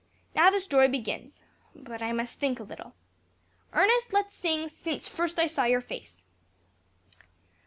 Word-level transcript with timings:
Now 0.33 0.49
the 0.49 0.59
story 0.59 0.87
begins 0.87 1.43
but 1.75 2.01
I 2.01 2.11
must 2.11 2.39
think 2.39 2.59
a 2.59 2.63
little. 2.63 2.95
Ernest, 3.71 4.11
let's 4.11 4.33
sing 4.33 4.67
'Since 4.67 5.07
first 5.07 5.37
I 5.37 5.45
saw 5.45 5.65
your 5.65 5.79
face.' 5.79 6.25